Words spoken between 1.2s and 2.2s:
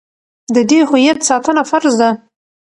ساتنه فرض ده.